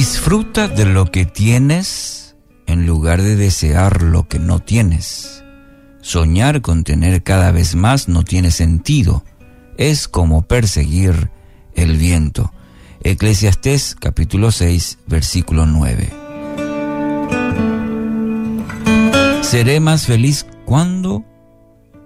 Disfruta 0.00 0.66
de 0.66 0.86
lo 0.86 1.10
que 1.10 1.26
tienes 1.26 2.34
en 2.66 2.86
lugar 2.86 3.20
de 3.20 3.36
desear 3.36 4.02
lo 4.02 4.28
que 4.28 4.38
no 4.38 4.58
tienes. 4.58 5.44
Soñar 6.00 6.62
con 6.62 6.84
tener 6.84 7.22
cada 7.22 7.52
vez 7.52 7.74
más 7.74 8.08
no 8.08 8.24
tiene 8.24 8.50
sentido. 8.50 9.24
Es 9.76 10.08
como 10.08 10.40
perseguir 10.40 11.28
el 11.74 11.98
viento. 11.98 12.50
Eclesiastés 13.02 13.94
capítulo 13.94 14.52
6 14.52 15.00
versículo 15.06 15.66
9. 15.66 16.10
Seré 19.42 19.80
más 19.80 20.06
feliz 20.06 20.46
cuando 20.64 21.26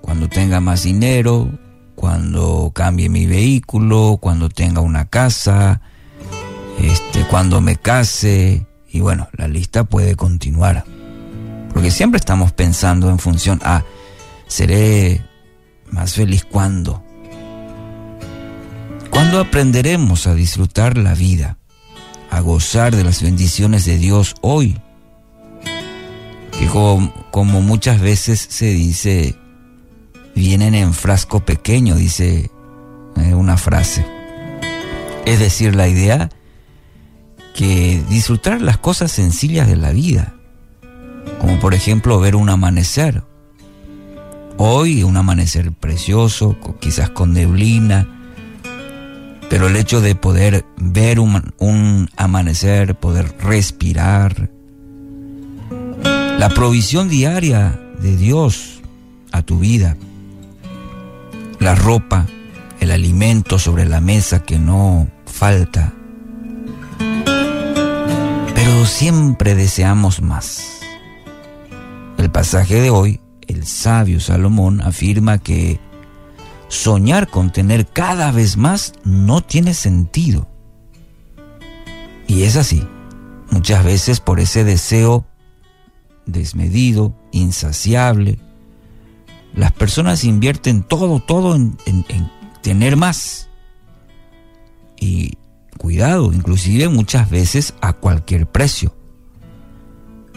cuando 0.00 0.28
tenga 0.28 0.60
más 0.60 0.84
dinero, 0.84 1.50
cuando 1.96 2.70
cambie 2.72 3.08
mi 3.08 3.26
vehículo, 3.26 4.18
cuando 4.20 4.48
tenga 4.48 4.80
una 4.80 5.06
casa, 5.06 5.80
este, 6.82 7.26
cuando 7.28 7.60
me 7.60 7.76
case, 7.76 8.66
y 8.90 9.00
bueno, 9.00 9.28
la 9.32 9.48
lista 9.48 9.84
puede 9.84 10.16
continuar. 10.16 10.84
Porque 11.72 11.90
siempre 11.90 12.18
estamos 12.18 12.52
pensando 12.52 13.10
en 13.10 13.18
función 13.18 13.60
a, 13.64 13.84
seré 14.46 15.24
más 15.90 16.14
feliz 16.14 16.44
cuando. 16.44 17.04
¿Cuándo 19.10 19.40
aprenderemos 19.40 20.26
a 20.26 20.34
disfrutar 20.34 20.96
la 20.96 21.14
vida, 21.14 21.58
a 22.30 22.40
gozar 22.40 22.94
de 22.94 23.04
las 23.04 23.22
bendiciones 23.22 23.84
de 23.84 23.98
Dios 23.98 24.34
hoy? 24.40 24.80
Que 26.58 26.66
como, 26.66 27.12
como 27.30 27.60
muchas 27.60 28.00
veces 28.00 28.46
se 28.50 28.66
dice, 28.66 29.36
vienen 30.34 30.74
en 30.74 30.94
frasco 30.94 31.40
pequeño, 31.40 31.94
dice 31.96 32.50
eh, 33.16 33.34
una 33.34 33.56
frase. 33.56 34.06
Es 35.26 35.38
decir, 35.38 35.74
la 35.74 35.86
idea 35.86 36.30
que 37.60 38.02
disfrutar 38.08 38.62
las 38.62 38.78
cosas 38.78 39.12
sencillas 39.12 39.68
de 39.68 39.76
la 39.76 39.90
vida, 39.90 40.32
como 41.38 41.60
por 41.60 41.74
ejemplo 41.74 42.18
ver 42.18 42.34
un 42.34 42.48
amanecer. 42.48 43.22
Hoy 44.56 45.02
un 45.02 45.18
amanecer 45.18 45.70
precioso, 45.70 46.56
quizás 46.80 47.10
con 47.10 47.34
neblina, 47.34 48.08
pero 49.50 49.66
el 49.66 49.76
hecho 49.76 50.00
de 50.00 50.14
poder 50.14 50.64
ver 50.78 51.20
un, 51.20 51.52
un 51.58 52.08
amanecer, 52.16 52.94
poder 52.94 53.34
respirar, 53.38 54.50
la 56.38 56.48
provisión 56.54 57.10
diaria 57.10 57.78
de 58.00 58.16
Dios 58.16 58.80
a 59.32 59.42
tu 59.42 59.58
vida, 59.58 59.98
la 61.58 61.74
ropa, 61.74 62.24
el 62.80 62.90
alimento 62.90 63.58
sobre 63.58 63.84
la 63.84 64.00
mesa 64.00 64.44
que 64.44 64.58
no 64.58 65.08
falta, 65.26 65.92
siempre 68.90 69.54
deseamos 69.54 70.20
más. 70.20 70.80
El 72.18 72.30
pasaje 72.30 72.80
de 72.80 72.90
hoy, 72.90 73.20
el 73.46 73.64
sabio 73.66 74.20
Salomón 74.20 74.82
afirma 74.82 75.38
que 75.38 75.80
soñar 76.68 77.28
con 77.28 77.50
tener 77.50 77.86
cada 77.86 78.30
vez 78.32 78.56
más 78.56 78.92
no 79.04 79.40
tiene 79.40 79.74
sentido. 79.74 80.48
Y 82.26 82.42
es 82.42 82.56
así. 82.56 82.86
Muchas 83.50 83.84
veces 83.84 84.20
por 84.20 84.38
ese 84.38 84.64
deseo 84.64 85.24
desmedido, 86.26 87.16
insaciable, 87.32 88.38
las 89.54 89.72
personas 89.72 90.24
invierten 90.24 90.82
todo, 90.82 91.20
todo 91.20 91.54
en, 91.56 91.76
en 91.86 92.04
tener 92.62 92.96
más. 92.96 93.48
Y 94.98 95.38
cuidado, 95.80 96.30
inclusive 96.34 96.90
muchas 96.90 97.30
veces 97.30 97.72
a 97.80 97.94
cualquier 97.94 98.46
precio. 98.46 98.94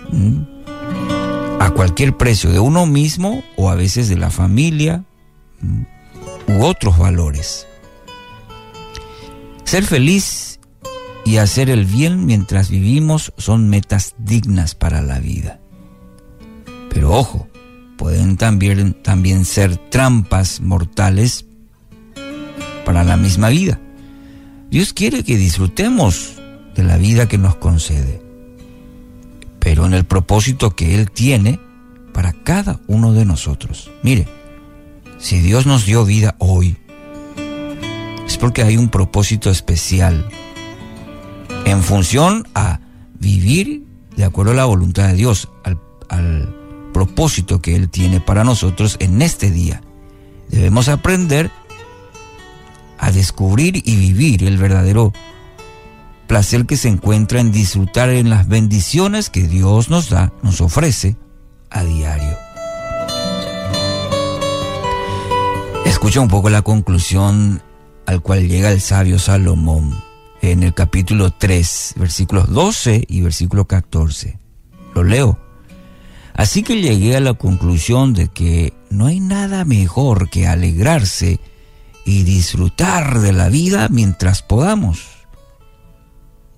¿Mm? 0.10 0.38
A 1.60 1.70
cualquier 1.72 2.16
precio, 2.16 2.50
de 2.50 2.60
uno 2.60 2.86
mismo 2.86 3.44
o 3.58 3.70
a 3.70 3.76
veces 3.76 4.08
de 4.08 4.16
la 4.16 4.30
familia 4.30 5.04
¿Mm? 5.60 5.82
u 6.48 6.64
otros 6.64 6.98
valores. 6.98 7.68
Ser 9.66 9.84
feliz 9.84 10.62
y 11.26 11.38
hacer 11.38 11.70
el 11.70 11.84
bien 11.84 12.26
mientras 12.26 12.70
vivimos 12.70 13.34
son 13.38 13.70
metas 13.70 14.16
dignas 14.18 14.76
para 14.76 15.02
la 15.02 15.20
vida. 15.20 15.60
Pero 16.90 17.12
ojo, 17.12 17.50
pueden 17.98 18.38
también, 18.38 18.94
también 18.94 19.44
ser 19.44 19.76
trampas 19.90 20.62
mortales 20.62 21.46
para 22.86 23.04
la 23.04 23.18
misma 23.18 23.50
vida. 23.50 23.82
Dios 24.74 24.92
quiere 24.92 25.24
que 25.24 25.38
disfrutemos 25.38 26.34
de 26.74 26.82
la 26.82 26.98
vida 26.98 27.28
que 27.28 27.38
nos 27.38 27.56
concede, 27.58 28.24
pero 29.60 29.86
en 29.86 29.94
el 29.94 30.04
propósito 30.04 30.76
que 30.76 30.96
Él 30.96 31.12
tiene 31.12 31.60
para 32.12 32.34
cada 32.34 32.80
uno 32.88 33.14
de 33.14 33.24
nosotros. 33.24 33.92
Mire, 34.02 34.28
si 35.20 35.42
Dios 35.42 35.68
nos 35.68 35.86
dio 35.86 36.06
vida 36.06 36.34
hoy, 36.40 36.76
es 38.26 38.40
porque 38.40 38.64
hay 38.64 38.78
un 38.78 38.90
propósito 38.90 39.52
especial 39.52 40.28
en 41.66 41.84
función 41.84 42.48
a 42.56 42.80
vivir 43.20 43.84
de 44.18 44.24
acuerdo 44.24 44.54
a 44.54 44.56
la 44.56 44.66
voluntad 44.66 45.08
de 45.08 45.14
Dios, 45.14 45.50
al, 45.64 46.56
propósito 46.92 47.62
que 47.62 47.76
Él 47.76 47.90
tiene 47.90 48.22
para 48.22 48.44
nosotros 48.44 48.98
en 49.00 49.22
este 49.22 49.52
día. 49.52 49.84
Debemos 50.50 50.90
aprender 50.90 51.52
descubrir 53.24 53.82
y 53.86 53.96
vivir 53.96 54.44
el 54.44 54.58
verdadero 54.58 55.14
placer 56.28 56.66
que 56.66 56.76
se 56.76 56.90
encuentra 56.90 57.40
en 57.40 57.54
disfrutar 57.54 58.10
en 58.10 58.30
las 58.30 58.50
bendiciones 58.50 59.30
que 59.30 59.48
Dios 59.48 59.90
nos 59.90 60.10
da, 60.10 60.34
nos 60.42 60.60
ofrece 60.60 61.16
a 61.70 61.86
diario. 61.86 62.38
Escucha 65.86 66.20
un 66.20 66.28
poco 66.28 66.50
la 66.50 66.64
conclusión 66.64 67.62
al 68.06 68.22
cual 68.22 68.50
llega 68.50 68.74
el 68.74 68.82
sabio 68.82 69.20
Salomón 69.20 69.98
en 70.42 70.62
el 70.64 70.74
capítulo 70.74 71.32
3, 71.32 71.94
versículos 71.96 72.52
12 72.52 73.06
y 73.08 73.22
versículo 73.22 73.64
14. 73.64 74.38
Lo 74.96 75.06
leo. 75.06 75.40
Así 76.34 76.62
que 76.62 76.82
llegué 76.82 77.16
a 77.16 77.22
la 77.22 77.36
conclusión 77.36 78.14
de 78.14 78.28
que 78.28 78.74
no 78.90 79.06
hay 79.06 79.22
nada 79.22 79.64
mejor 79.64 80.30
que 80.30 80.46
alegrarse 80.46 81.40
y 82.06 82.24
disfrutar 82.24 83.20
de 83.20 83.34
la 83.34 83.50
vida 83.50 83.88
mientras 83.90 84.42
podamos. 84.42 85.26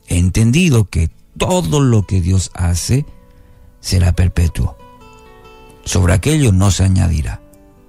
He 0.07 0.17
entendido 0.17 0.85
que 0.85 1.09
todo 1.37 1.79
lo 1.79 2.05
que 2.05 2.21
Dios 2.21 2.51
hace 2.53 3.05
será 3.79 4.13
perpetuo. 4.13 4.77
Sobre 5.83 6.13
aquello 6.13 6.51
no 6.51 6.71
se 6.71 6.83
añadirá, 6.83 7.41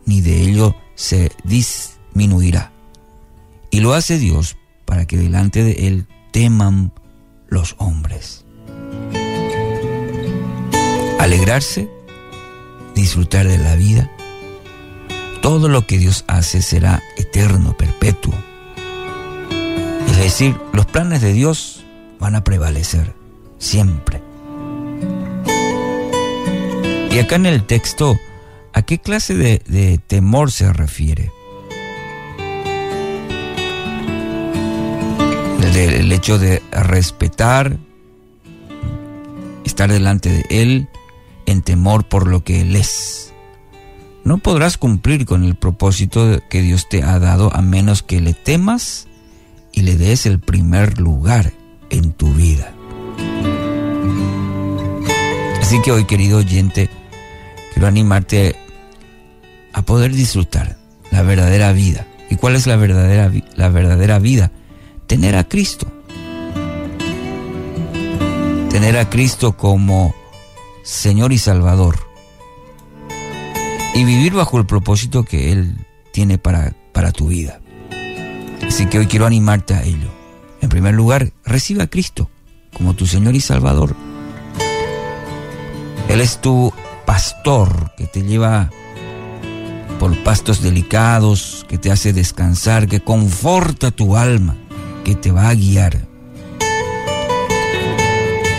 ni 0.05 0.21
de 0.21 0.43
ello 0.43 0.75
se 0.95 1.33
disminuirá. 1.45 2.73
Y 3.71 3.81
lo 3.81 3.95
hace 3.95 4.19
Dios 4.19 4.57
para 4.85 5.07
que 5.07 5.17
delante 5.17 5.65
de 5.65 5.87
Él 5.87 6.07
teman 6.33 6.93
los 7.49 7.75
hombres. 7.79 8.45
Alegrarse, 11.19 11.91
disfrutar 12.95 13.49
de 13.49 13.59
la 13.59 13.75
vida, 13.75 14.11
todo 15.41 15.69
lo 15.69 15.87
que 15.87 15.99
Dios 15.99 16.25
hace 16.29 16.61
será 16.61 17.03
eterno, 17.37 17.77
perpetuo. 17.77 18.33
Es 20.09 20.17
decir, 20.17 20.57
los 20.73 20.87
planes 20.87 21.21
de 21.21 21.35
Dios 21.35 21.85
van 22.19 22.35
a 22.35 22.43
prevalecer 22.43 23.13
siempre. 23.59 24.23
Y 27.11 27.19
acá 27.19 27.37
en 27.37 27.45
el 27.45 27.65
texto, 27.65 28.19
¿a 28.73 28.83
qué 28.83 28.99
clase 28.99 29.35
de, 29.35 30.01
temor 30.07 30.51
se 30.51 30.73
refiere? 30.73 31.31
El, 35.63 35.77
el 35.77 36.13
hecho 36.13 36.39
de 36.39 36.63
respetar, 36.73 37.77
estar 39.65 39.93
delante 39.93 40.31
de 40.31 40.47
Él 40.49 40.89
en 41.45 41.61
temor 41.61 42.09
por 42.09 42.29
lo 42.29 42.43
que 42.43 42.63
Él 42.63 42.77
es 42.77 43.35
no 44.27 44.39
podrás 44.39 44.77
cumplir 44.77 45.25
con 45.25 45.45
el 45.45 45.55
propósito 45.55 46.43
que 46.51 46.61
Dios 46.61 46.89
te 46.89 47.05
ha 47.05 47.21
dado 47.21 47.55
a 47.55 47.63
menos 47.63 48.03
que 48.03 48.21
le 48.21 48.35
temas 48.35 49.07
y 49.71 49.83
le 49.83 49.97
des 49.97 50.27
el 50.27 50.41
primer 50.41 50.99
lugar 50.99 51.53
en 51.91 52.11
tu 52.11 52.35
vida. 52.35 52.75
Así 55.61 55.81
que 55.81 55.93
hoy, 55.93 56.07
querido 56.07 56.39
oyente, 56.39 56.91
quiero 57.73 57.87
animarte 57.87 58.57
a 59.73 59.83
poder 59.83 60.13
disfrutar 60.13 60.77
la 61.13 61.23
verdadera 61.23 61.71
vida. 61.71 62.05
¿Y 62.29 62.35
cuál 62.35 62.57
es 62.57 62.67
la 62.67 62.75
verdadera, 62.75 63.31
la 63.55 63.69
verdadera 63.69 64.19
vida? 64.19 64.51
Tener 65.07 65.37
a 65.37 65.45
Cristo. 65.45 65.87
Tener 68.71 68.99
a 68.99 69.09
Cristo 69.09 69.57
como 69.57 70.17
Señor 70.83 71.33
y 71.33 71.39
Salvador 71.39 72.06
y 73.97 74.05
vivir 74.05 74.35
bajo 74.35 74.59
el 74.59 74.67
propósito 74.67 75.25
que 75.25 75.53
Él 75.53 75.75
tiene 76.13 76.37
para, 76.37 76.75
para 76.93 77.13
tu 77.13 77.29
vida. 77.29 77.61
Así 78.69 78.85
que 78.87 78.99
hoy 78.99 79.07
quiero 79.07 79.25
animarte 79.25 79.73
a 79.73 79.85
ello. 79.85 80.11
En 80.61 80.69
primer 80.69 80.93
lugar, 80.93 81.33
reciba 81.47 81.85
a 81.85 81.87
Cristo 81.87 82.29
como 82.77 82.93
tu 82.93 83.07
Señor 83.07 83.35
y 83.35 83.41
Salvador. 83.41 83.97
Él 86.11 86.21
es 86.21 86.43
tu 86.43 86.75
pastor 87.07 87.93
que 87.97 88.07
te 88.07 88.23
lleva 88.23 88.71
por 89.99 90.15
pastos 90.23 90.61
delicados, 90.61 91.65
que 91.67 91.79
te 91.79 91.91
hace 91.91 92.13
descansar, 92.13 92.89
que 92.89 93.01
conforta 93.01 93.93
tu 93.93 94.15
alma, 94.15 94.57
que 95.05 95.15
te 95.15 95.33
va 95.33 95.49
a 95.49 95.55
guiar. 95.55 96.07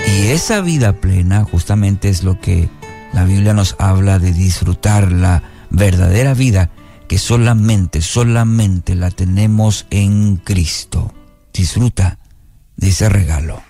Y 0.07 0.29
esa 0.29 0.61
vida 0.61 0.93
plena 0.93 1.43
justamente 1.43 2.09
es 2.09 2.23
lo 2.23 2.39
que 2.39 2.69
la 3.17 3.23
Biblia 3.23 3.55
nos 3.55 3.75
habla 3.79 4.19
de 4.19 4.31
disfrutar 4.31 5.11
la 5.11 5.41
verdadera 5.71 6.35
vida 6.35 6.69
que 7.07 7.17
solamente, 7.17 8.03
solamente 8.03 8.93
la 8.93 9.09
tenemos 9.09 9.87
en 9.89 10.37
Cristo. 10.37 11.11
Disfruta 11.51 12.19
de 12.75 12.89
ese 12.89 13.09
regalo. 13.09 13.66